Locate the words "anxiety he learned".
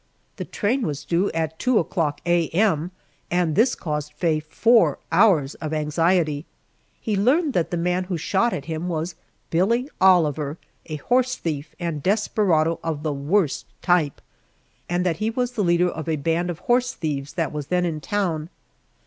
5.75-7.53